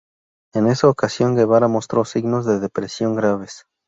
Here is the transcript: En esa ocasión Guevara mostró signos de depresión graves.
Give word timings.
En 0.55 0.65
esa 0.65 0.89
ocasión 0.89 1.35
Guevara 1.35 1.67
mostró 1.67 2.05
signos 2.05 2.47
de 2.47 2.59
depresión 2.59 3.15
graves. 3.15 3.67